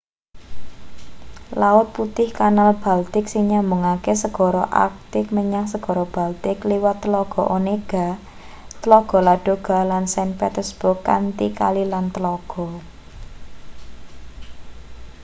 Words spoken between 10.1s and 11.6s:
saint petersburg kanthi